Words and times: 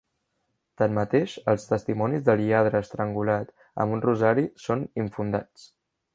Tanmateix, 0.81 1.35
els 1.53 1.65
testimonis 1.73 2.23
del 2.29 2.41
lladre 2.45 2.81
estrangulat 2.85 3.53
amb 3.85 3.97
un 3.99 4.03
rosari 4.09 4.47
són 4.65 4.85
infundats. 5.05 5.69